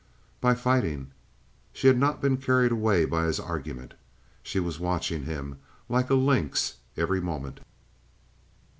"By 0.41 0.55
fighting?" 0.55 1.11
She 1.73 1.85
had 1.85 1.99
not 1.99 2.23
been 2.23 2.37
carried 2.37 2.71
away 2.71 3.05
by 3.05 3.25
his 3.27 3.39
argument. 3.39 3.93
She 4.41 4.59
was 4.59 4.79
watching 4.79 5.25
him 5.25 5.59
like 5.89 6.09
a 6.09 6.15
lynx 6.15 6.77
every 6.97 7.21
moment. 7.21 7.59